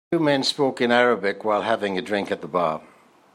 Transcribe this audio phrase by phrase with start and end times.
[0.11, 2.81] Two men spoke in Arabic while having a drink at the bar.